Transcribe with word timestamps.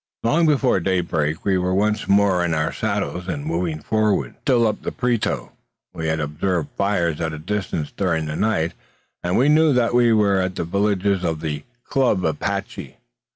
Long 0.23 0.47
before 0.47 0.79
daybreak, 0.79 1.45
we 1.45 1.59
were 1.59 1.75
once 1.75 2.07
more 2.07 2.43
in 2.43 2.55
our 2.55 2.73
saddles, 2.73 3.27
and 3.27 3.45
moving 3.45 3.83
onward, 3.91 4.33
still 4.41 4.65
up 4.65 4.81
the 4.81 4.91
Prieto. 4.91 5.51
We 5.93 6.07
had 6.07 6.19
observed 6.19 6.69
fires 6.75 7.21
at 7.21 7.33
a 7.33 7.37
distance 7.37 7.91
during 7.91 8.25
the 8.25 8.35
night, 8.35 8.73
and 9.21 9.37
we 9.37 9.47
knew 9.47 9.73
that 9.73 9.93
they 9.95 10.11
were 10.11 10.39
at 10.39 10.55
the 10.55 10.63
villages 10.63 11.23
of 11.23 11.41
the 11.41 11.65
"Club" 11.83 12.25
Apache. 12.25 12.97